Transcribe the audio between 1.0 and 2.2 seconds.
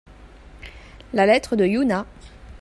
La lettre de Yuna.